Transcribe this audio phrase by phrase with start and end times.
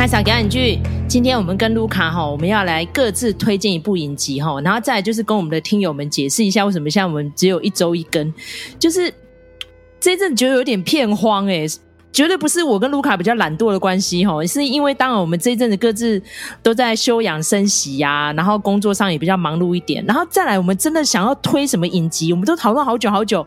[0.00, 8.32] 麦嫂表演剧，今天我们跟卢卡哈，我们要来各自推荐一部影集哈，然后再来就是跟我们的听友们解释一下，为什么现在我们只有一周一更，
[8.78, 9.12] 就是
[10.00, 11.66] 这一阵觉得有点片荒哎、
[12.12, 16.20] 绝对不是我跟卢卡比较懒惰的关系哈，是因为当然我们这一阵子各自
[16.62, 23.46] 都在休养生息呀，然后工作上也比较忙碌一点，然后再来我们真的想要推什么影集，我们都讨论好久好久，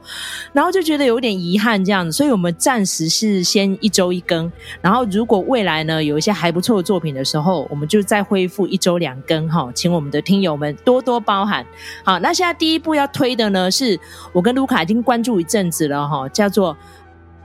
[0.54, 4.50] 然后就觉得有点遗憾这样子，所以我们暂时是先一周一更，
[4.82, 11.66] 然后如果未来呢有一些还不错的作品的时候，我们就再恢复一周两更哈，请我们的听友们多多包涵。
[12.06, 14.00] 好，那现在第一步要推的呢，是
[14.32, 16.76] 我跟卢卡已经关注一阵子了哈，叫做。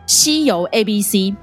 [0.09, 1.37] 西游 A B C，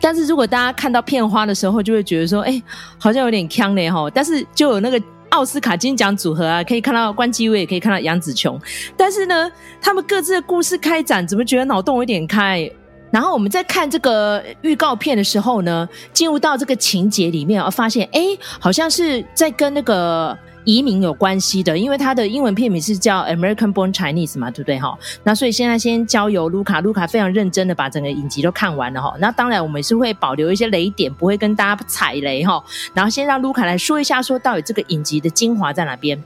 [0.00, 2.60] 但是如果大家看到片花的时候，就会觉得说，哎、
[2.98, 4.10] 好像有点呛嘞齁。
[4.12, 8.60] 但是就有那个奥斯卡金奖组合啊，可以看到关继威，也可以看到杨紫琼。
[8.96, 12.68] 但是呢，他们各自的故事开展，怎么觉得脑洞有点开？
[13.12, 18.20] 然后我们在看这个预告片的时候呢，进入到这个情节里面，而发现，哎、
[18.58, 20.36] 好像是在跟那个。
[20.64, 24.96] 移民有关系的，因为他的英文片名是叫 American Born Chinese 嘛，对不对哈？
[25.24, 29.14] 那所以现在先交由卢卡，卢卡非常认真的把整个影集都看完了哈。
[29.18, 32.62] 那当然我们也是会保留一些雷点，不会跟大家踩雷哈。
[32.94, 36.22] 然后先让卢卡来说一下，说到底这个影集的精华在哪边。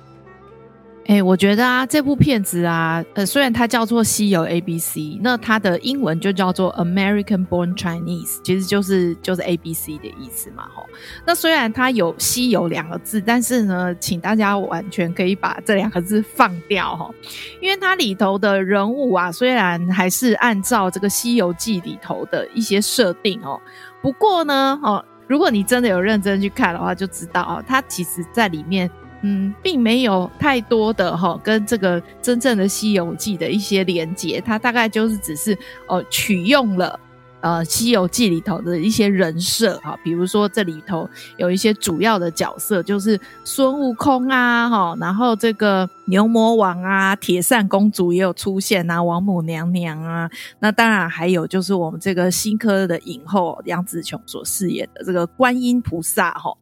[1.09, 10.85] 哎、我觉得啊，这部片子啊，呃，虽然它叫做《西游 A B C》，那它的英文就叫做 American Born Chinese，其实就是就是 A B C 的意思嘛，吼。
[11.25, 17.15] 那虽然它有“西游”两个字，但是呢，请大家完全可以把这两个字放掉，吼，
[17.61, 23.61] 因为它里头的人物啊，虽然还是按照这个《西游记》里头的一些设定哦，
[24.03, 28.91] 不过呢，哦，如果你真的有认真去看的话，就知道哦，它其实在里面。
[29.29, 37.01] 嗯，并没有太多的哈，跟这个真正的《西游记》的一些连接，它大概就是只是哦取用了
[37.41, 45.91] 呃《西游记》里头的一些人设哈，比如说这里头有一些主要的角色，就是孙悟空啊哈，然后这个。
[46.09, 56.57] 牛魔王啊，铁扇公主也有出现啊，王母娘娘啊，那当然还有就是我们这个新科的影后杨紫琼所饰演的这个观音菩萨哈。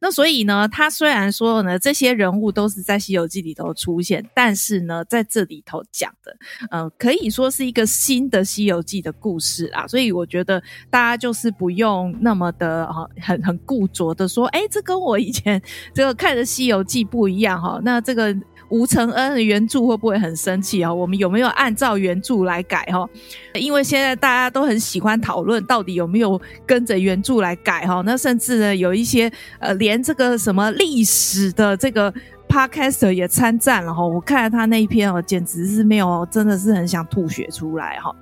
[0.00, 6.36] 那所以呢，他虽然说呢，这些人物都是在《西游记》里头出现，但是呢，在这里头讲的，
[6.70, 9.86] 呃，可以说是一个新的《西游记》的故事啊。
[9.86, 15.60] 所以我觉得大家就是不用那么的哈，很很固着的说，哎，这跟我以前
[15.94, 17.80] 这个看的《西游记》不一样哈。
[17.82, 18.36] 那这个。
[18.68, 20.92] 吴承恩的原著会不会很生气啊？
[20.92, 23.08] 我们有没有按照原著来改哈？
[23.54, 28.02] 因为现在大家都很喜欢讨论到底有没有跟着原著来改哈。
[28.04, 32.12] 那甚至呢，有一些呃，连这个什么历史的这个
[32.48, 34.06] podcaster 也参战了哈。
[34.06, 38.14] 我看了他那一篇哦，简直是没有，真的是很想吐血出来哈。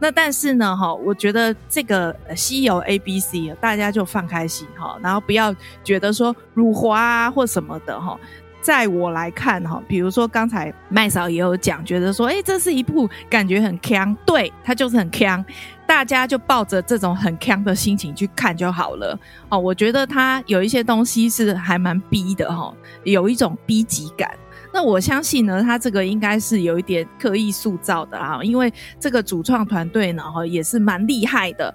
[0.00, 8.18] 那但是呢哈，我觉得这个西游 A B C 大家就放开心哈，然后不要觉得说辱华啊或什么的哈。
[8.64, 15.44] 在我来看哈，比如说刚才麦嫂也有讲，觉得说，诶，这是一部感觉很锵，对，它就是很锵，
[15.86, 19.18] 大家就抱着这种很锵的心情去看就好了。
[19.50, 24.30] 哦，我觉得它有一些东西是还蛮逼的哈，有一种逼急感。
[24.72, 31.72] 那我相信呢，它这个应该是有一点刻意塑造的啊，因为这个主创团队呢，也是蛮厉害的。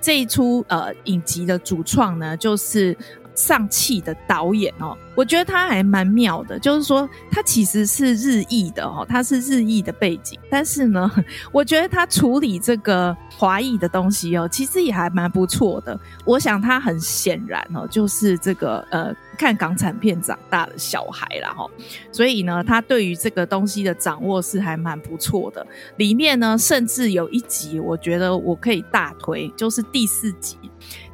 [0.00, 2.96] 这一出呃影集的主创呢，就是。
[3.38, 11.08] 上气的导演哦，我觉得他还蛮妙的，就是说他其实是日裔的哦，他是日裔的背景，但是呢，
[11.52, 15.98] 我觉得他处理这个华裔的东西哦，其实也还蛮不错的。
[16.24, 21.64] 我想他很显然哦，就是这个呃看港产片长大的小孩啦哈，
[22.10, 25.64] 所以呢，他对于这个东西的掌握是还蛮不错的。
[25.96, 30.58] 里面呢，甚至有一集我觉得我可以大推，就是第四集。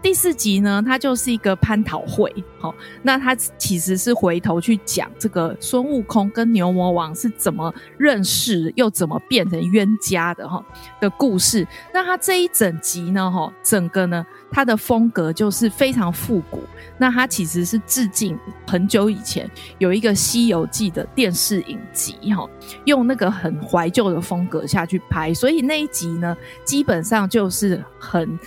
[0.04, 10.62] 第四集呢，它就是一个蟠桃会，好，那它其实是回头去讲这个孙悟空跟牛魔王是怎么认识，又怎么变成冤家的哈
[11.00, 11.66] 的故事。
[11.90, 16.62] 那它这一整集呢，哈，整个呢，它的风格就是非常复古。
[16.98, 22.46] 那它其实是致敬很久以前有一个《西游记》的电视影集，哈，
[22.84, 28.38] 用那个很怀旧的风格下去拍，所以那一集呢，基本上就是很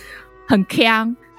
[0.46, 0.64] 很。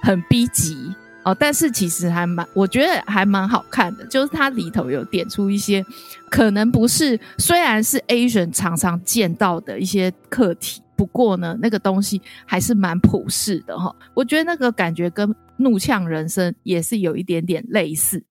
[0.02, 0.94] 很逼急
[1.24, 4.06] 哦，但是其实还蛮，我觉得还蛮好看的。
[4.06, 5.86] 就是它里头有点出一些，
[6.30, 13.94] 可能不是，虽然是 Asian 常常见到的一些课题，不过呢，那个东西还是蛮普世的哈。
[14.14, 18.24] 我觉得那个感觉跟《怒呛人生》也是有一点点类似。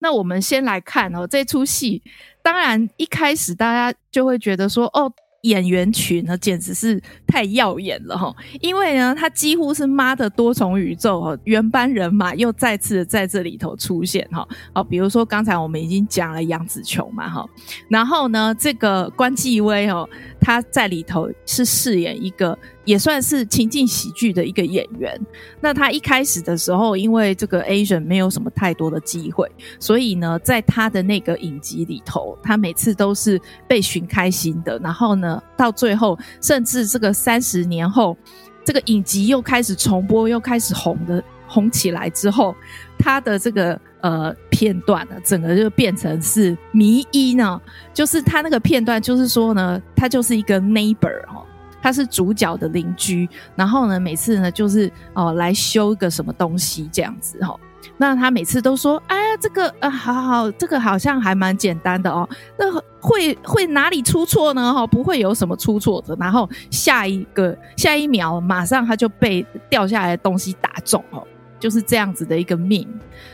[0.00, 2.02] 那我们先来看哦，这出戏，
[2.42, 5.12] 当然一开始大家就会觉得说，哦。
[5.44, 8.34] 演员群呢，简直是太耀眼了哈！
[8.60, 14.46] 因为呢，他几乎是妈的多重宇宙哦，原班人马又再次在这里头出现哈。
[14.72, 17.46] 好，比如说刚才我们已经讲了杨紫琼嘛哈，
[17.88, 20.08] 然后呢，这个关继威哦，
[20.40, 25.18] 他在里头是饰演一个也算是情境喜剧的一个演员。
[25.60, 29.50] 那他一开始的时候，因为这个 Asian 没有什么太多的机会，
[29.80, 34.78] 所以呢，在他的那个影集里头，他每次都是被寻开心的。
[34.78, 38.16] 然后呢，到最后，甚至这个三十年后，
[38.64, 42.54] 这个影集又开始重播，又开始红的红起来之后，
[42.98, 47.60] 他的这个呃片段呢，整个就变成是迷一呢。
[47.92, 51.44] 就是他那个片段，就是说呢，他就是一个 neighbor 哈，
[51.84, 53.28] 他是主角的邻居。
[53.54, 57.54] 然后呢，每次呢，就是哦、呃、来修个什么东西这样子哈。
[57.98, 62.26] 那他每次都说：“哎呀，这个呃，好好，这个好像还蛮简单的哦。
[62.58, 64.72] 那会会哪里出错呢？
[64.72, 66.16] 哈，不会有什么出错的。
[66.18, 71.22] 然后下一个下一秒，马上他就被掉下来的东西打中哦，
[71.60, 72.88] 就是这样子的一个命。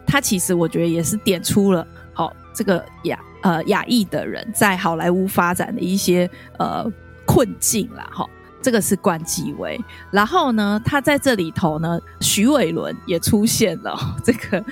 [0.04, 6.84] 他其实我觉得也是点出了，好这个亚呃亚裔的人在好莱坞发展的一些呃
[7.24, 8.28] 困境啦，哈。”
[8.62, 9.80] 这个是关继威，
[10.10, 13.96] 然后呢，他在这里头呢，许玮伦也出现了。
[14.22, 14.62] 这个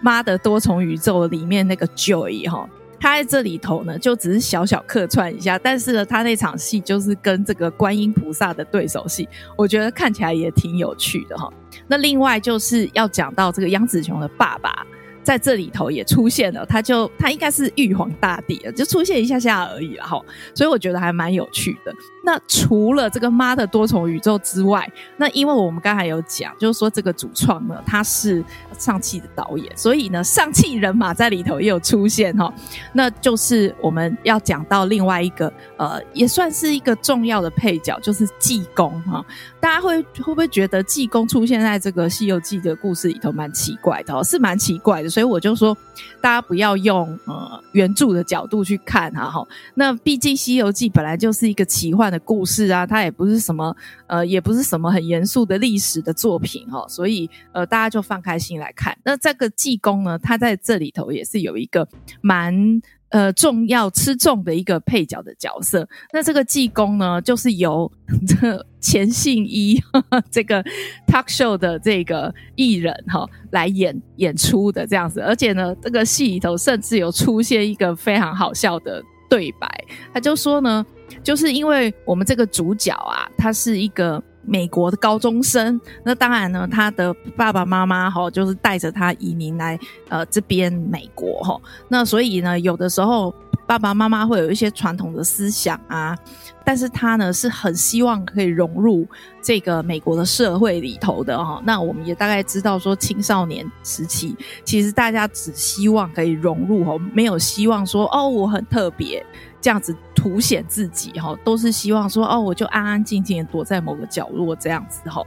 [0.00, 2.68] 妈的多重宇宙里面那个 Joy 哈，
[3.00, 11.50] 他在这里头呢，就只是小小客串一下，但是呢，他那场戏就是跟这个观音菩萨的对手戏，我觉得看起来也挺有趣的哈。
[11.86, 14.86] 那另外就是要讲到这个杨紫琼的爸爸。
[15.20, 20.18] 在这里头也出现了，他就他应该是玉皇大帝了，就出现一下下而已了哈，
[20.54, 21.92] 所以我觉得还蛮有趣的。
[22.28, 24.86] 那除了这个妈的多重宇宙之外，
[25.16, 28.44] 那因为我们刚才有讲，就是说这个主创呢，他是
[28.76, 32.52] 上气的导演，所以呢，上气人马在里头也有出现哈。
[32.92, 39.24] 那就是我们要讲到另外一个呃，也算是一个重要的配角，就是济公哈。
[39.58, 44.22] 大家会会不会觉得济公出现在这个《西游记》的故事里头蛮奇怪的哦？
[44.22, 45.08] 是蛮奇怪的。
[45.08, 45.74] 所以我就说，
[46.20, 49.46] 大家不要用呃原著的角度去看哈哈。
[49.74, 53.74] 那毕竟《西游记》本来就是一个奇幻的故事啊，它也不是什么
[54.06, 56.86] 呃，也不是什么很严肃的历史的作品哈。
[56.88, 58.96] 所以呃，大家就放开心来看。
[59.04, 61.88] 那这个济公呢，他在这里头也是有一个
[62.20, 62.80] 蛮。
[63.10, 67.90] 呃，重要吃重的一个配角的角色，那这个济公呢，就是由
[68.28, 70.62] 这钱信一呵呵这个
[71.06, 79.66] talk show 的这个艺人哈来演演出的这样子，而且呢，这个戏里头甚至有出现一个非常好笑的对白，
[80.12, 80.84] 他就说呢，
[81.22, 84.22] 就是因为我们这个主角啊，他是一个。
[84.50, 89.78] 美国的高中生，那当然呢，他的爸爸妈妈哈，就是带着他移民来
[90.08, 93.34] 呃这边美国哈，那所以呢，有的时候
[93.66, 96.16] 爸爸妈妈会有一些传统的思想啊，
[96.64, 99.06] 但是他呢是很希望可以融入
[99.42, 101.60] 这个美国的社会里头的哈。
[101.66, 104.34] 那我们也大概知道说，青少年时期
[104.64, 109.22] 其实大家只希望可以融入哈，没有希望说哦我很特别。
[109.60, 115.22] 这样子凸显自己哈，都是希望说哦，我就安安静静的躲在某个角落这样子哈。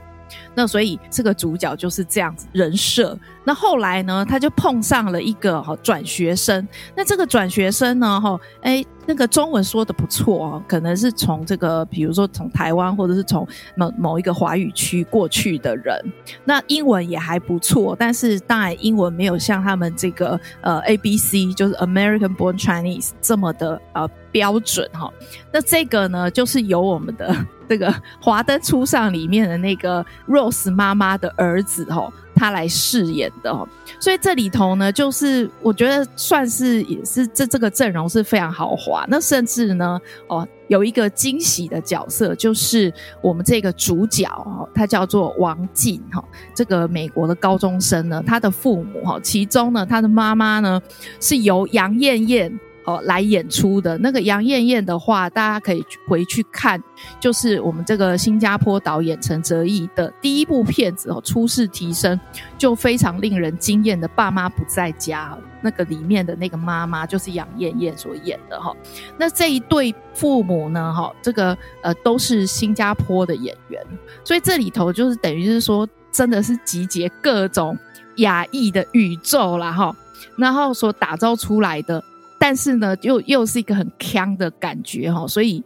[0.54, 3.18] 那所以这个主角就是这样子人设。
[3.44, 6.66] 那后来呢，他就碰上了一个哈转学生。
[6.96, 13.46] 那这个转学生呢，哈，哎，那个中文说得不错哦，可能是从这个，比如说从台湾或者是从
[13.76, 16.02] 某某一个华语区过去的人。
[16.46, 25.08] 那英文也还不错，但是当然英文没有像他们这个呃 ABC 就是 American Born Chinese 这么的呃标准哈。
[25.52, 27.32] 那这个呢，就是由我们的
[27.68, 27.88] 这个
[28.20, 32.12] 《华灯初上》里面的那个 Rose 妈妈的儿子哈。
[32.34, 33.52] 他来饰演的，
[34.00, 39.04] 所以这里头呢，就是我觉得算是也是这这个阵容是非常豪华。
[39.06, 46.24] 那甚至呢，哦，有一个惊喜的角色，就是我们这个主角哦，他叫做王静哈，
[46.54, 50.80] 这个美国的高中生呢，他的父母哈，其中呢，他的妈妈呢
[51.20, 52.58] 是由杨燕燕。
[52.84, 56.82] 哦，来演出的那个杨艳艳的话，大家可以回去看，
[57.20, 62.18] 就是我们这个新加坡导演陈哲艺的第一部片子哦，《初试啼声》
[62.58, 68.74] 就非常令人惊艳的《爸妈不在家》，那个里面的那个妈妈就是杨艳艳所演的哈。
[69.16, 73.80] 那这一对父母呢，哈，这个呃都是新加坡的演员，
[74.24, 77.78] 所以这里头就是等于是说，真的是集结各种
[78.16, 79.94] 亚裔的宇宙啦哈，
[80.36, 82.02] 然后所打造出来的。
[82.42, 85.62] 但是呢，又又是一个很锵的感觉哈，所以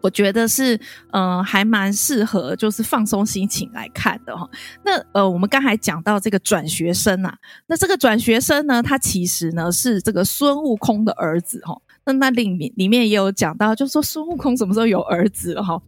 [0.00, 0.74] 我觉得是
[1.12, 4.50] 嗯、呃，还蛮适合就是放松心情来看的哈。
[4.84, 11.80] 那呃，我们刚才讲到这个转学生啊，那这个转学生呢，他其实呢是这个孙悟空的儿子哈。
[12.04, 15.80] 那那里面里面也有讲到，就是说孙悟空什么时候有儿子了哈？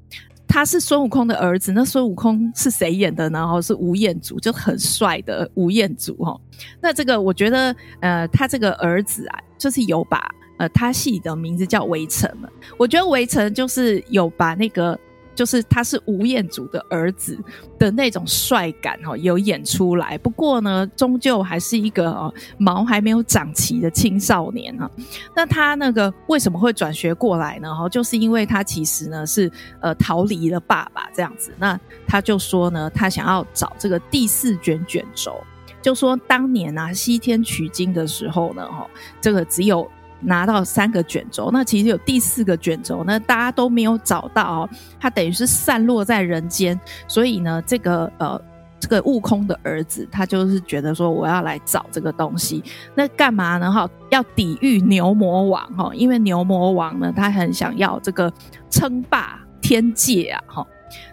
[0.48, 3.40] 他是孙悟空的儿子，那孙悟空是谁演的呢？
[3.40, 6.38] 哦，是吴彦祖，就很帅的吴彦祖哈。
[6.80, 12.48] 那这个我觉得，呃，他这个儿子啊，就是有把呃他戏的名字叫围城嘛。
[12.78, 14.98] 我觉得围城就是有把那个。
[15.36, 17.38] 就是他是吴彦祖的儿子
[17.78, 20.16] 的那种帅感哦，有演出来。
[20.18, 24.90] 不过呢，终究还是一个哦毛还没有长齐的青少年啊。
[25.34, 27.72] 那他那个为什么会转学过来呢？
[27.72, 31.52] 哈，就是因为他其实呢是呃逃离了爸爸这样子。
[31.58, 31.78] 那
[32.08, 35.38] 他就说呢，他想要找这个第四卷卷轴，
[35.82, 38.88] 就说当年啊西天取经的时候呢，哈，
[39.20, 39.88] 这个只有。
[40.20, 48.40] 拿到三个卷轴，那其实有第四个卷轴，那大家都没有找到哦，它等于是散落在人间，所以呢，这个呃，
[48.80, 52.62] 这个悟空的儿子，他就是觉得说，我要来找这个东西，
[52.94, 53.70] 那干嘛呢？
[53.70, 58.32] 哈，要抵御牛魔王哈，因为牛魔王呢，他很想要这个
[58.70, 60.66] 称霸天界啊，哈，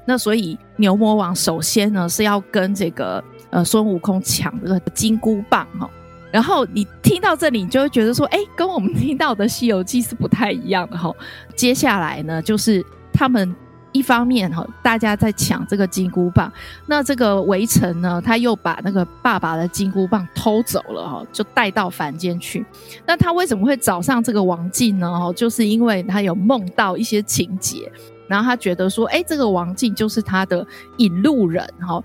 [0.05, 5.89] 那所以牛魔王首先呢是要跟这个呃孙悟空抢这个金箍棒哈。
[6.33, 11.13] 然后你听到这里，你就会觉得说，哎，跟我们听到的《西游记》是不太一样的哈。
[11.55, 13.55] 接下来呢，就是他们
[13.91, 16.51] 一方面哈，大家在抢这个金箍棒，
[16.87, 22.65] 那这个围城呢，他又把那个爸爸的金箍棒偷走了哈，就带到凡间去。
[23.05, 25.07] 那他为什么会找上这个王进呢？
[25.07, 27.91] 哈，就是因为他有梦到一些情节，
[28.27, 30.65] 然后他觉得说，哎，这个王进就是他的
[30.97, 32.03] 引路人哈，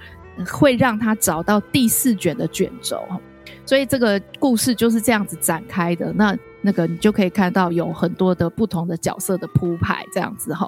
[0.52, 3.02] 会让他找到第四卷的卷轴。
[3.68, 10.66] 所以这个故事就是这样子展开的，那那个你就可以看到有很多的不同的角色的铺排，这样子哈。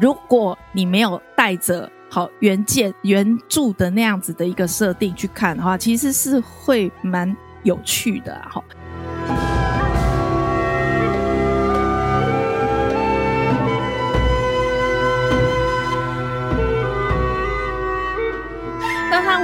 [0.00, 8.60] 如果你没有带着好原件原著的那样子的一个设定去看的话，其实是会蛮有趣的哈。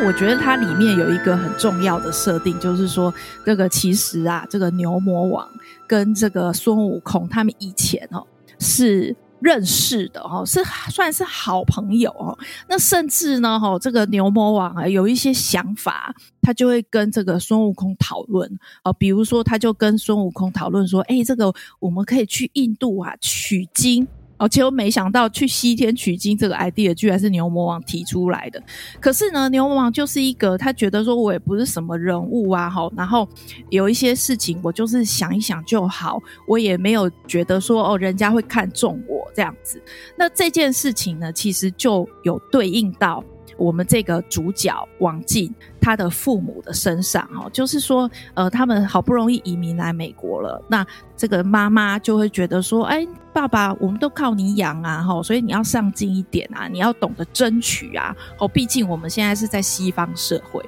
[0.05, 3.13] 我觉得它里面有一个很重要的设定，就是说，
[3.45, 5.49] 这个其实啊，这个牛魔王
[5.87, 8.25] 跟这个孙悟空他们以前哦
[8.61, 12.39] 是认识的哦，是算是好朋友哦。
[12.69, 18.49] 那甚至呢，哈，这个牛魔王啊有一些想法，他就会跟这个孙悟空讨论
[18.85, 24.07] 哦，比如说，他就跟孙悟空讨论说，哎，这个我们可以去印度啊取经。
[24.39, 28.63] 哦，结果没想到去西天取经这个 idea 居然是牛魔王提出来的。
[29.01, 33.29] 可是呢，牛魔王就是一个他觉得说我也不是什么人物啊，哈，然后
[33.71, 39.81] 有一些事情我就是想一想就好，我也没有觉得说哦，人家会看重我这样子。
[40.17, 43.25] 那这件事情呢，其实就有对应到。
[43.57, 50.87] 我们这个主角王进他的父母的身上，哈，就是说，呃，他们好不容易移民来美国了，那
[51.17, 60.65] 这个妈妈就会觉得说，哎，爸爸，我们都靠你养啊，哈，所以你要上进一点啊，你要懂得争取啊，哦，毕竟我们现在是在西方社会，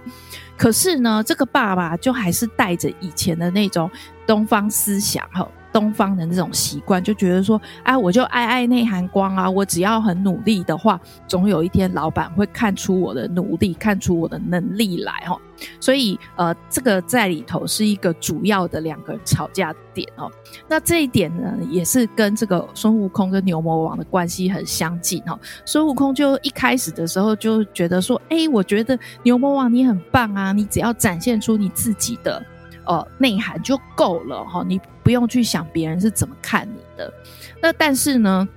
[0.57, 3.90] 可是呢，这个爸爸就还是带着以前的那种
[4.26, 5.49] 东方思想，哈。
[5.79, 15.41] 东方的那种习惯，就觉得说，哎，我就爱爱内涵光啊，我只要很努力的话，总有一天老板会看出我的努力，看出我的能力来哈。
[15.79, 20.29] 所以，呃，这个在里头是一个主要的两个人吵架点哦。
[20.69, 25.39] 那这一点呢，也是跟这个孙悟空跟牛魔王的关系很相近哈。
[25.65, 32.45] 孙悟空就一开始的时候就觉得说，哎，我觉得牛魔王你很棒啊，你只要展现出你自己的。
[32.88, 37.12] 呃，内涵就够了哈，你不用去想别人是怎么看你的。
[37.61, 38.49] 那但是呢，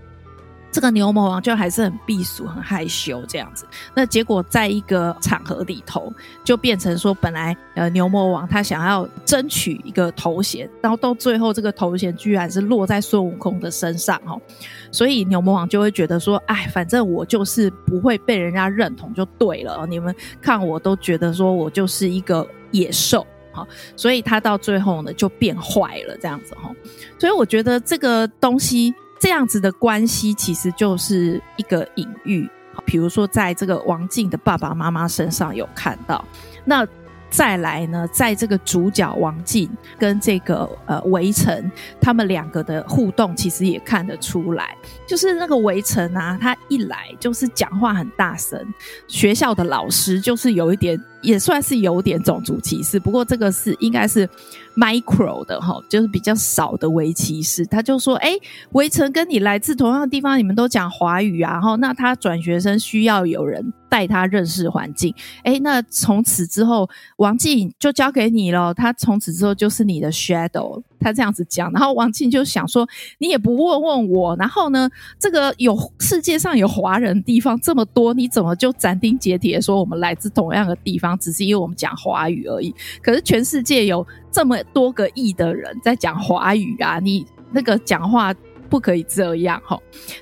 [0.71, 3.67] 这个牛魔王就还是很避俗、很害羞这样子。
[3.93, 6.13] 那结果在一个场合里头，
[6.45, 14.39] 就变成说，本来呃牛魔王他想要争取一个头衔，然后到最后这个头衔居然是落在孙悟空的身上哈。
[14.93, 19.85] 所以牛魔王就会觉得说，哎，反正我就是不会被人家认同就对了。
[19.88, 23.27] 你们看我都觉得说我就是一个野兽。
[23.51, 26.74] 好，所以他到最后呢就变坏了，这样子哈。
[27.20, 32.50] 所以我觉得这个东西这样子的关系，其实就是一个隐喻。
[32.86, 36.24] 比如说，在这个王静的爸爸妈妈身上有看到，
[36.65, 36.88] 那。
[37.31, 48.61] 再来呢，在这个主角王静跟这个呃围城他们两个的互动，其实也看得出来，就是那个围城啊，他一来就是讲话很大声，
[49.07, 54.29] 学校的老师就是有一点，也算是有点种族歧视，不过这个是应该是。
[54.75, 58.32] Micro 的哈，就是比较少的围棋士，他就说：“哎，
[58.72, 65.13] 围城跟你来自同样的地方，你们都讲华语啊，哈，那他转学生需要有人带他认识环境，
[65.44, 74.89] 哎，那从此之后，王静就交给你了，他从此之后就是你的 shadow，他这样子讲，然后王庆就想说，你也不问问我，然后呢，
[75.20, 82.74] 这个有世界上有华人地方这么多，你怎么就斩钉截铁说我们来自同样的地方，只是因为我们讲华语而已？
[83.01, 88.34] 可是全世界有这么多个亿的人在讲华语啊，你那个讲话
[88.70, 89.77] 不可以这样哈。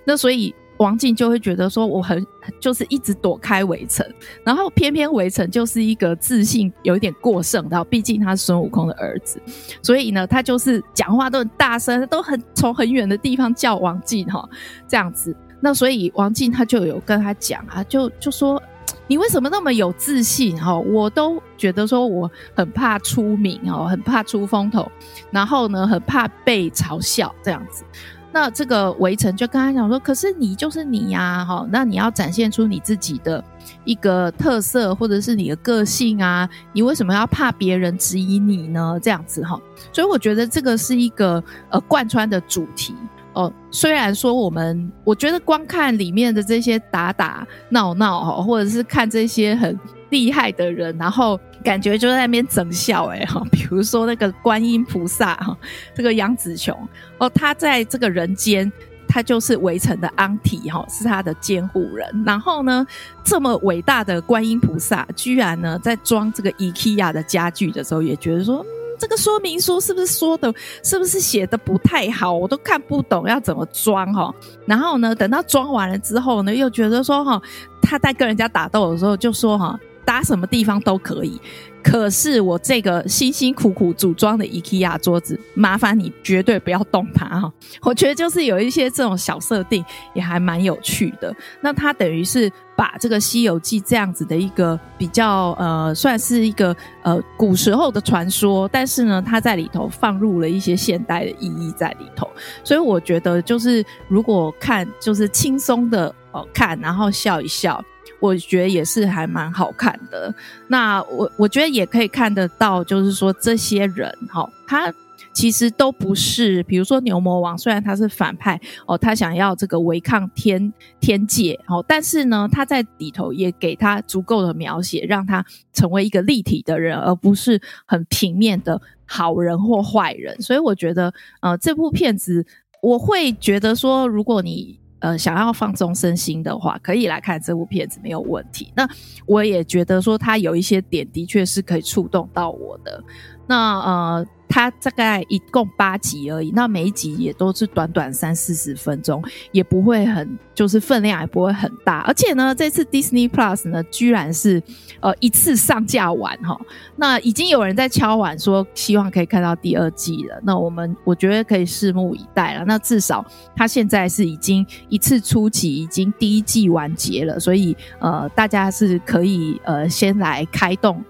[0.06, 0.56] 那所以。
[0.80, 2.26] 王静就会觉得说，我很
[2.60, 4.06] 就是一直躲开围城，
[4.44, 9.42] 然后偏偏围城就是一个自信有一点过剩的，毕竟他是孙悟空的儿子，
[9.82, 14.48] 所以呢，他就是讲话都很大声，都很从很远的地方叫王静哈，
[14.88, 15.36] 这样子。
[15.62, 18.62] 那所以王静他就有跟他讲啊，就就说
[19.08, 20.78] 你为什么那么有自信哈？
[20.78, 24.90] 我都觉得说我很怕出名哦，很怕出风头，
[25.30, 27.84] 然后呢，很怕被嘲笑这样子。
[28.32, 33.44] 那这个围城就跟他讲说，可是你就是你呀，哈，那你要展现出你自己的
[33.86, 39.00] 一个特色，或者是你的个性啊，你为什么要怕别人质疑你呢？
[39.02, 39.60] 这样子哈，
[39.92, 42.94] 所以我觉得这个是一个呃贯穿的主题
[43.42, 43.54] 哦。
[43.72, 49.78] 虽然说我们，我觉得光看里面的这些打打闹闹哈，或者是看这些很。
[50.10, 55.56] 厉害的人，然后感觉就在那边整笑哎哈， 比如说那个观音菩萨哈，
[55.94, 56.76] 这个杨紫琼
[57.20, 58.72] 哦，他在这个人间，
[59.08, 62.24] 他就是围城的安体哈，是他的监护人。
[62.26, 62.84] 然后呢，
[63.24, 68.66] 这么伟大的观音菩萨，居然呢在装这个 IKEA 的家具的时候，也觉得说，
[69.00, 70.54] 这个说明书是不是说的，
[70.84, 74.34] 是不是写的不太好，我都看不懂要怎么装哈。
[74.66, 77.42] 然后呢，等到装完了之后呢，又觉得说哈，
[77.82, 79.80] 他在跟人家打斗的时候就说哈。
[80.10, 81.40] 搭什么地方都可以，
[81.84, 87.54] 可是我这个辛辛苦苦组装的 IKEA 桌子，麻烦你绝对不要动它哈。
[87.84, 89.86] 我觉得就是有一些这种小设定
[90.16, 91.32] 也还蛮有趣的。
[91.62, 102.28] 那它等于是把这个《西游记》这样子的一个比较呃，算是一个呃古时候的传说，但是呢，它在里头放入了一些现代的意义在里头。
[102.64, 107.80] 所以我觉得就是如果看就是轻松的哦看，然后笑一笑。
[108.20, 110.34] 我觉得也是还蛮好看的。
[110.68, 114.94] 那我我觉得也可以看得到，就是说这些人哈，他
[115.32, 130.42] 其实都不是，比如说牛魔王，虽然他是反派哦，他想要这个违抗天天界哦，但是呢，他在里头也给他足够的描写，让他成为一个立体的人，而不是很平面的好人或坏人。
[130.42, 132.46] 所以我觉得，呃，这部片子
[132.82, 134.78] 我会觉得说，如果你。
[135.00, 138.72] 呃，想要放松身心的话，可以来看这部片子没有问题。
[138.76, 138.88] 那
[139.26, 143.04] 我也觉得说，它有一些点的确是可以触动到我的。
[143.50, 144.28] 那呃。
[144.52, 152.00] 它大概一共八集而已，那每一集也都是短短三四十分钟，也不会很，就是分量也不会很大。
[152.00, 154.60] 而且呢，这次 Disney Plus 呢，居然是
[155.02, 156.60] 呃一次上架完哈。
[156.96, 160.42] 那已经有人在敲碗说，希望可以看到第二季了。
[160.44, 162.66] 那我们我觉得可以拭目以待了。
[162.66, 163.24] 那至少
[163.56, 171.04] 它现在是已经一次出集，已经第一季完结了，所以呃大家是可以呃先来开动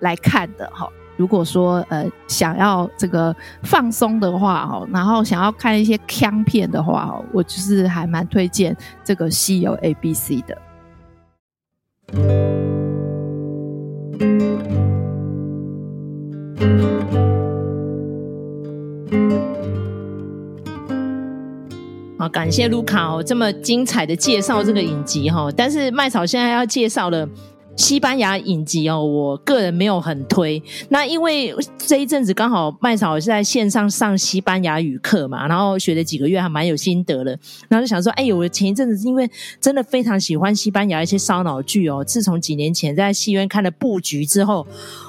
[0.00, 0.86] 来看的哈。
[1.22, 3.32] 如果说呃想要这个
[3.62, 10.58] 放松的话哦，然后想要看一些腔片的话哦，我就是还蛮推荐这个《西游 A B C》的。
[22.18, 27.28] 好，感谢卢卡哦，这么精彩的介绍这个影集哈，但是麦草现在要介绍了。
[27.76, 30.62] 西班牙影集哦，我个人没有很推。
[30.90, 37.38] 那因为这一阵子刚好麦草是在线上上西班牙语课嘛，然后学了几个月，还蛮有心得的。
[37.68, 39.28] 然后就想说，哎呦，我前一阵子因为
[39.60, 44.66] 真的非常喜欢西班牙一些烧脑剧哦，自从几年前在戏院看了《布局》之后，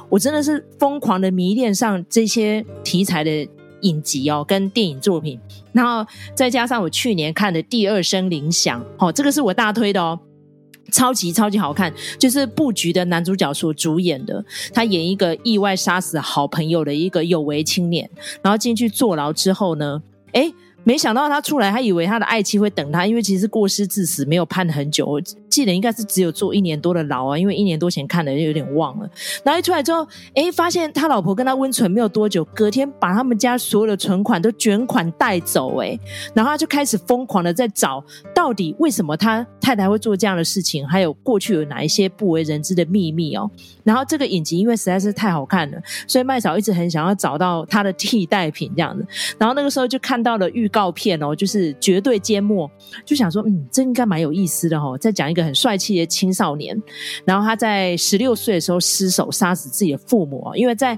[0.10, 3.48] 我真的是疯狂的迷恋上这些题材的
[3.82, 5.40] 影集哦，跟电影作品。
[5.74, 10.18] 然后再加上我去年看的《第二声铃响》，哦，这个是我大推的哦。
[10.92, 14.44] 超级超级好看，就是布局的男主角所主演的，
[14.74, 18.10] 他演一个意外杀死好朋友的一个有为青年，
[18.42, 20.02] 然后进去坐牢之后呢，
[20.34, 25.20] 诶没想到他出来，他以为他的爱妻会等他，因为其实过失致死，没有判很久，
[25.54, 29.10] 记得应该是只有坐一年多的牢啊，因为一年多前看的就有点忘了。
[29.44, 35.98] 然后一出来之后，诶发现他老婆跟他温存没有多久，隔天把他们家所有的存款都卷款带走，诶
[36.34, 43.50] 然后他就开始疯狂的在找，到底为什么他太太会做这样的事情，还有过去有哪一些不为人知的秘密哦。
[43.84, 49.06] 然后这个影集因为实在是太好看了，所以麦嫂一直很想要找到他的替代品这样子。
[49.38, 50.74] 然后那个时候就看到了预。
[50.74, 52.68] 告片哦，就是绝对缄默，
[53.06, 54.98] 就想说，嗯，这应该蛮有意思的、哦。
[55.00, 56.82] 再讲一个很帅气的青少年，
[57.26, 60.98] 然后他在十六岁的时候失手杀死自己的父母，因为在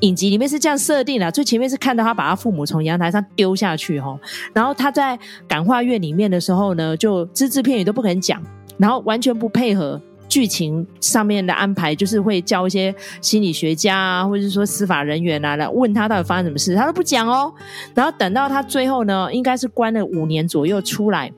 [0.00, 4.16] 影集里面是这样设定的，最前面是看到他把他父母从阳台上丢下去哈，
[4.54, 8.40] 然后他在感化院里面的时候呢，就只字片语都不肯讲，
[8.76, 17.52] 然后完全不配合剧情上面的安排，就是会叫一些心理学家啊，或者是说司法人员啊来问他到底发生什么事，他都不讲哦，
[17.92, 21.32] 然后等到他最后呢，应该是关了五年左右出来。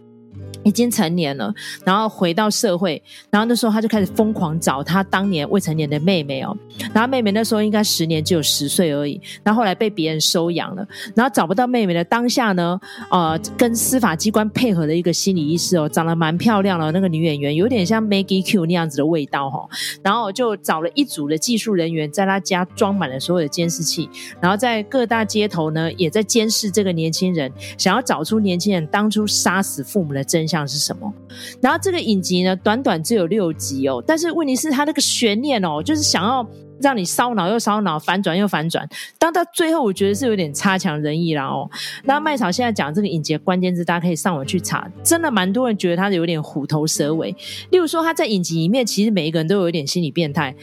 [0.62, 1.52] 已经成年了，
[1.84, 6.56] 然后回到社会，然后那时候他就开始疯狂找他当年未成年的妹妹哦，
[6.92, 12.78] 然后妹妹那时候应该十年只有十岁而已，然后后来被别人收养了，然后找不到妹妹的当下呢，
[13.10, 19.68] 呃，跟司法机关配合的一个心理医师哦，长得蛮漂亮的那个女演员，有点像 Maggie Q 那样子的味道哈、哦，
[20.02, 24.08] 然后就找了一组的技术人员在他家装满了所有的监视器，
[24.40, 31.12] 然后在各大街头呢也在监视这个年轻人，想要找出年轻人当初杀死父母的真像是什么？
[31.60, 36.44] 然后这个影集呢，短短只有六集哦，但是问题是它那个悬念哦，就是想要
[36.82, 38.88] 让你烧脑又烧脑，反转又反转。
[39.18, 41.70] 当到最后，我觉得是有点差强人意啦哦。
[42.04, 47.34] 那麦草现在讲这个影集关键字，大家可以上网去查，真的蛮多人觉得他有点虎头蛇尾。
[47.70, 50.54] 例如说，他在影集里面，其实每一个人都有一点心理变态。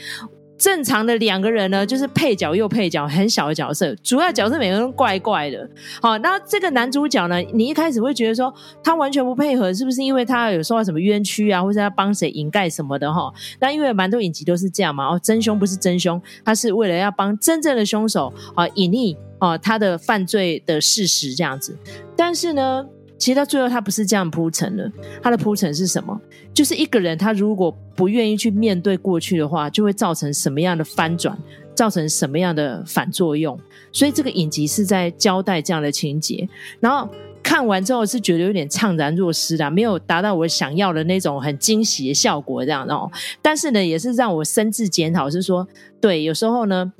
[0.58, 5.70] 正常的两个人呢，就是配角又配角，很小的角色，主要角色每个人都怪怪的。
[6.02, 13.32] 好，那这个男主角呢，你一开始会觉得说他完全不配合，是不是因为他有受到什么冤屈啊，或者他帮谁掩盖什么的哈？
[13.60, 21.78] 那因为蛮多影集都是这样嘛，哦，真凶不是真凶，他是为了要帮真正的凶手啊隐匿啊他的犯罪的事实这样子，
[22.15, 22.86] 但是呢。
[23.17, 24.91] 其实到最后，他不是这样铺陈的。
[25.21, 26.19] 他的铺陈是什么？
[26.53, 31.38] 就是一个人，他如果不愿意去面对过去的话，就会造成什么样的翻转，
[31.73, 33.60] 造成什么样的反作用。
[33.91, 36.47] 所以这个影集是在交代这样的情节。
[36.80, 37.10] 然后
[37.41, 43.10] 看完之后是觉得有点怅然若失的，没有达到我想要的那种很惊喜的效果，这样哦。
[43.41, 45.67] 但是呢，也是让我深自检讨，是说，
[45.99, 46.93] 对，有时候呢。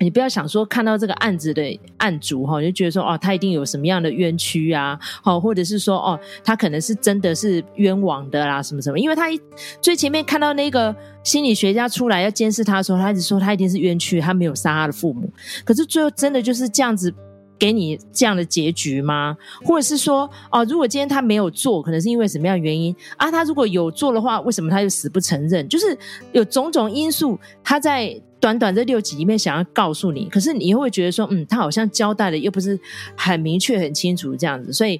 [0.00, 8.98] 你不要想说看到这个案子的案主哈，就觉得说哦，他一定有什么样的冤屈啊，好，或者是说哦，他可能是真的是冤枉的啦，什么什么？
[8.98, 9.38] 因为他一
[9.80, 15.30] 最前面看到那个心理学家出来要监视他的时候，他一直说他一定是冤屈，他没有杀他的父母。
[15.64, 17.14] 可是最后真的就是这样子
[17.60, 19.36] 给你这样的结局吗？
[19.62, 23.30] 或者是说哦，如果今天他没有做，可能是因为什么样的原因啊？
[23.30, 25.68] 他如果有做的话，为什么他就死不承认？
[25.68, 25.96] 就是
[26.32, 28.20] 有种种因素，他在。
[28.40, 32.80] 短短这六集里面，想要告诉你，可是你又会觉得说，嗯，他好像交代的又不是
[33.14, 34.98] 很明确、很清楚这样子，所以，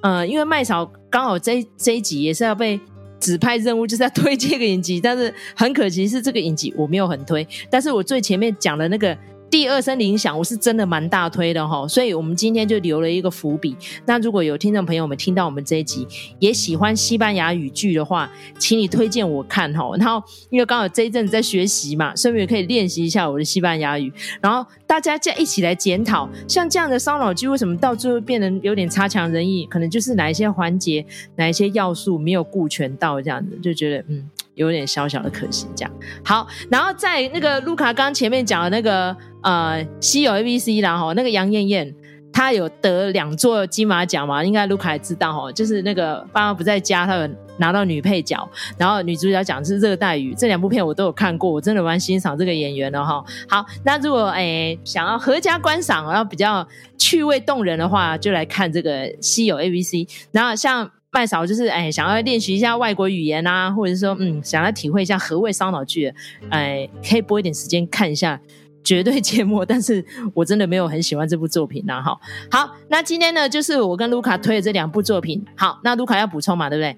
[0.00, 2.80] 呃，因为麦草刚好这这一集也是要被
[3.20, 9.14] 指派任务，就是要推这个影集，但是很可惜是这个影集我没有很推，但是我最前面讲的那个。
[9.52, 13.76] 第二声铃响，我是真的蛮大推的哈，所以我们今天就留了一个伏笔。
[14.06, 19.94] 那如果有听众朋友们听到我们这一集，也喜欢西班牙语剧的话，请你推荐我看哈。
[19.98, 24.10] 然后因为刚好这一阵子在学习嘛，顺便可以练习一下我的西班牙语。
[24.40, 29.66] 然后大家再一起来检讨，像这样的烧脑剧为什么到最后变得有点差强人意？
[29.66, 31.04] 可能就是哪一些环节、
[31.36, 34.30] 哪一些要素没有顾全到，这样子就觉得嗯。
[34.54, 35.92] 有点小小的可惜，这样
[36.24, 36.46] 好。
[36.70, 41.94] 然后在那个卢卡刚前面讲的那个呃，稀有 A B C 啦哈，那个杨艳艳
[42.32, 44.44] 她有得两座金马奖嘛？
[44.44, 53.24] 应该卢卡也知道哈，就是那个爸妈不在家，她有拿到女配角，然后女主角讲的是热带雨，这两部片我都有看过，我真的蛮欣赏这个演员的哈。
[53.48, 56.66] 好，那如果诶想要合家观赏，然后比较
[56.98, 60.06] 趣味动人的话，就来看这个稀有 A B C。
[60.30, 60.90] 然后像。
[61.12, 66.12] 麦嫂就是哎，想要练习一下外国语言啊，或者是说嗯，想要体会一下何谓烧脑剧，
[66.48, 68.40] 哎，可以拨一点时间看一下，
[68.82, 69.64] 绝对缄默。
[69.64, 72.18] 但是我真的没有很喜欢这部作品呐，哈。
[72.50, 75.44] 好，那今天呢，就是我跟卢卡推的这两部作品。
[75.54, 76.96] 好，那卢卡要补充嘛，对不对？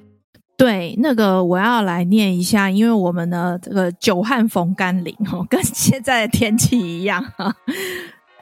[0.57, 7.53] 对，那个我要来念一下，因为我们呢，这个久旱逢甘霖哦，跟现在的天气一样哈。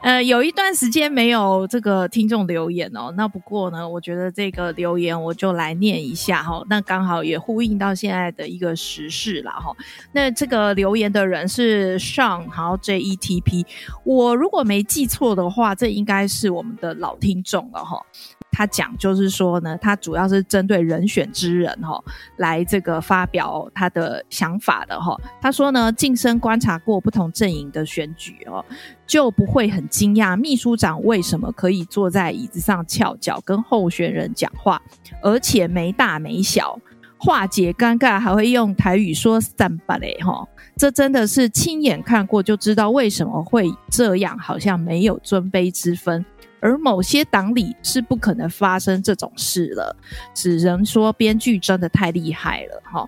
[0.02, 9.72] 呃，有一段时间没有这个听众留言哦，那不过呢，我觉得这个留言我就来念一下哈，那刚好也呼应到现在的一个时事了哈。
[10.12, 13.64] 那这个留言的人是上好 J E T P，
[14.04, 18.04] 我如果没记错的话，这应该是我们的老听众了哈。
[18.52, 21.98] 他讲就是说呢，他主要是针对人选之人哈，
[22.36, 25.18] 来这个发表他的想法的哈。
[25.40, 28.62] 他说呢，近身观察过不同阵营的选举哦，
[29.06, 34.80] 就不会很惊讶秘书长为什么可以坐在椅子上翘脚跟候选人讲话，
[35.22, 36.78] 而且没大没小，
[37.16, 40.46] 化解尴尬还会用台语说三八嘞哈。
[40.76, 46.24] 这真的是亲眼看过就知道为什么会这样，好像没有尊卑之分。
[46.62, 49.94] 而某些党里是不可能发生这种事了，
[50.33, 53.07] 只能说编剧真的太厉害了哈。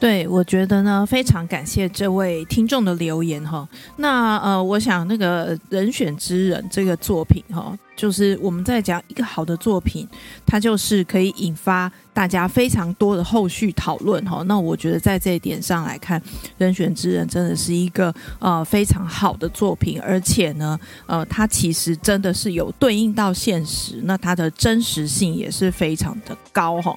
[0.00, 3.68] 对，我觉得呢，非常感谢这位听众的留言哈。
[3.96, 7.78] 那呃，我想那个人选之人这个作品哈。
[7.96, 10.06] 就是我们在讲一个好的作品，
[10.44, 14.42] 它就是可以引发大家非常多的后续讨论哈。
[14.46, 16.20] 那我觉得在这一点上来看，
[16.58, 26.96] 《人选之人》真的是一个呃非常好的作品，而且呢，呃，它其实真的是有对应到现实，那它的真实性也是非常的高哈。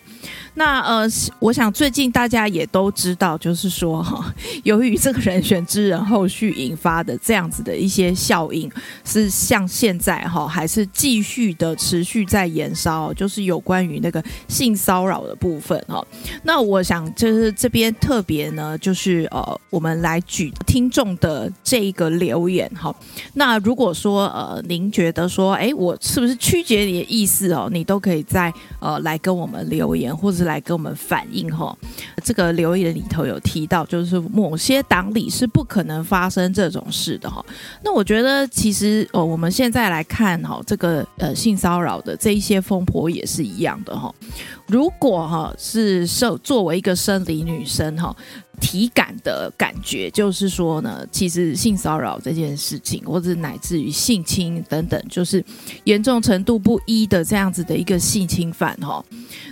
[0.55, 1.07] 那呃，
[1.39, 4.33] 我想最近大家也都知道，就是说哈，
[4.63, 8.69] 由于这个人选之人后续引发的这样子的一些效应，
[9.05, 16.05] 是像现在哈，还是继续的持续在延烧，就是有关于那个性骚扰的部分哈。
[16.43, 22.93] 那我想就是这边特别呢，就是呃，我们来举听众的这一个留言哈。
[23.35, 27.69] 那如果说呃，您觉得说，哎，我是不是曲解你的意思哦？
[27.71, 30.49] 你都可以在呃来跟我们留言，或者是。
[30.49, 31.77] 来跟我们反映哈，
[32.23, 37.45] 这个留言里头有提到，就是某些党里是不可能发生这种事的哈。
[37.83, 44.11] 那我觉得其实哦，我们现在来看哈，这个呃性骚扰的这一些风波也是一样的哈。
[44.65, 48.15] 如果哈是受作为一个生理女生哈。
[48.61, 55.41] 体感的感觉就是说呢，其实性骚扰这件事情，或者乃至于性侵等等，就是
[55.85, 59.01] 严重程度不一的这样子的一个性侵犯哈，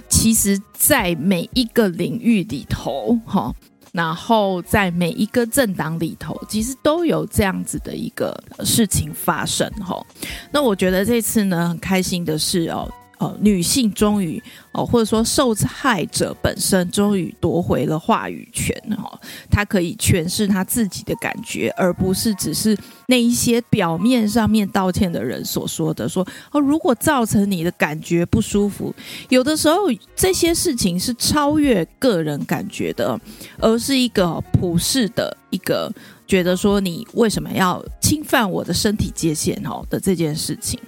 [0.09, 3.55] 其实，在每一个领域里头哈，
[3.91, 10.05] 然后在每一个政党里头，其实都有这样子的一个事情发生吼。
[10.51, 12.89] 那我觉得这次呢，很开心的是哦。
[13.19, 22.77] 哦，女性终于哦，或者说受害者本身终于夺回了话语权哈，她可以诠释她自己的感觉，而不是只是
[23.07, 28.93] 那一些表面上面道歉的人所说的说哦，如果造成你的感觉不舒服，
[29.29, 33.19] 有的时候这些事情是超越个人感觉的，
[33.57, 35.91] 而是一个普世的一个
[36.27, 40.79] 觉得说你为什么要侵犯我的身体界限哦的这件事情。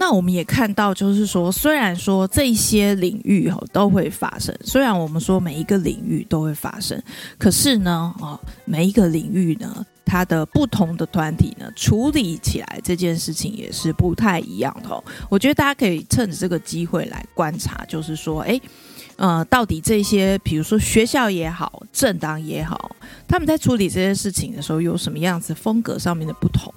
[0.00, 6.98] 那我们也看到，就是说，虽然说这些领域哈都会发生，虽然我们说每一个领域都会发生，
[7.36, 15.04] 可是呢，啊，每一个领域呢，它的不同的团体呢，处理起来这件事情也是不太一样的。
[15.28, 18.58] 我觉得大家可以趁着这个机会来观察，就是说，诶。
[19.16, 22.90] 呃，到底这些，比如说学校也好，政党也好，
[23.30, 26.74] 他们在处理这些事情的时候，有什么样子风格上面的不同，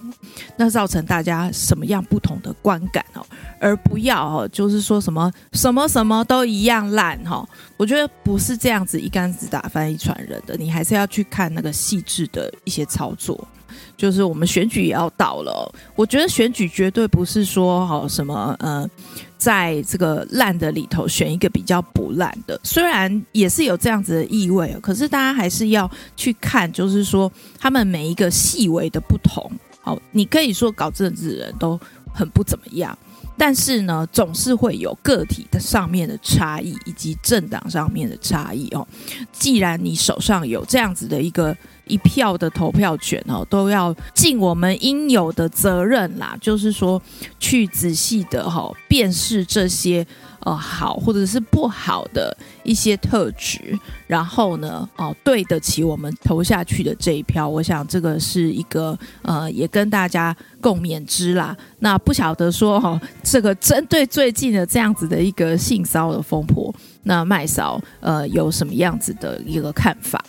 [0.55, 3.25] 那造成大家什么样不同的观感哦，
[3.59, 7.43] 而不要哦，就是说什么什么什么都一样烂哈，
[7.75, 13.47] 我觉得不是这样子一竿子打翻一船人的，你还是要去看那个细致的一些操作。
[13.95, 18.89] 就是我们选举也要到了，我觉得选举绝对不是说好什么呃，
[19.37, 29.49] 在这个烂的里头选一个比较不烂的，虽然也是有这样子的意味，可是大家还是要去看，就是说他们每一个细微的不同。
[29.81, 31.79] 好，你可以说搞政治的人都
[32.13, 32.97] 很不怎么样，
[33.37, 38.87] 但是呢，总是会有个体的上面的差异，以及政党上面的差异哦。
[39.31, 41.55] 既然你手上有这样子的一个。
[41.85, 46.37] 一票的投票权哦，都要尽我们应有的责任啦。
[46.39, 47.01] 就是说，
[47.39, 50.05] 去仔细的哈辨识这些
[50.39, 57.47] 呃好或者是不好的一些特质，然后呢哦对得起我们投下去的这一票。
[57.47, 61.55] 我想这个是一个呃也跟大家共勉之啦。
[61.79, 70.23] 那不晓得说哈这个针对最近的这样子的一个性骚的风波，那麦嫂呃有什么样子的一个看法？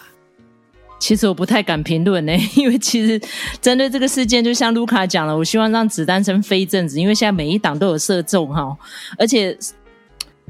[1.04, 3.20] 其实我不太敢评论呢， 因为其实
[3.60, 8.74] 针对这个事件，就像卢卡讲了，我希望让子弹先飞一阵子，因为现在每一档都有射中哈，
[9.18, 9.54] 而且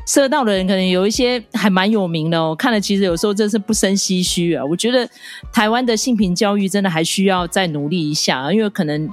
[0.07, 2.55] 射到的人可能有一些还蛮有名的哦。
[2.57, 4.65] 看了其实有时候真是不胜唏嘘啊。
[4.65, 5.09] 我觉得
[5.53, 9.11] 台湾的性平教育真的还需要再努力一下，因为可能。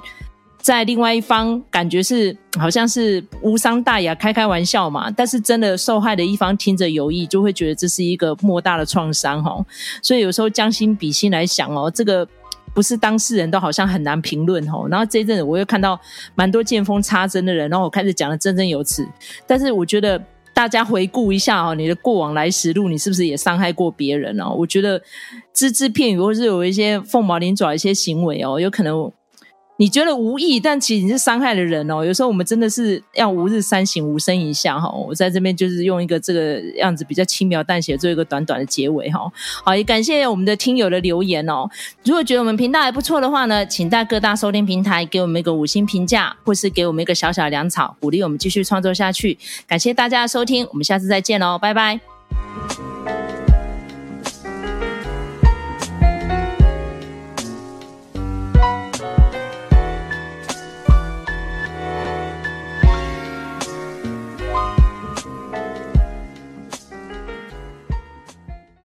[0.58, 5.10] 在另外一方，感觉是好像是无伤大雅，开开玩笑嘛。
[5.10, 9.64] 但是真的受害的一方听着有意，就会觉得这是一个莫大的创伤哈。
[10.02, 12.28] 所以有时候将心比心来想哦，这个
[12.74, 14.86] 不是当事人都好像很难评论哈。
[14.90, 15.98] 然后这一阵子我又看到
[16.34, 19.06] 蛮多见缝插针的人，然后我开始讲的振振有词。
[19.46, 24.50] 但是我觉得大家回顾一下哦，你的过往来时路，你是不是也伤害过别人哦？
[24.50, 25.00] 我觉得
[25.54, 29.10] 只字片语或是有一些凤毛麟爪一些行为哦，有可能。
[29.78, 32.04] 你觉得无意，但其实你是伤害了人哦。
[32.04, 34.88] 有时候我们真的是要吾日三省吾身一下哈。
[34.88, 39.20] 我在这边就是用一个这个样子比较轻描淡写做一个短短的结尾哈。
[39.64, 41.68] 好，也感谢我们的听友的留言哦。
[42.04, 49.36] 如果觉得我们频道还不错的话呢，请在各大收听平台给我们一个五星评价，或是给我们一个小小的粮草，鼓励我们继续创作下去。
[49.66, 53.21] 感谢大家的收听，我们下次再见喽，拜拜。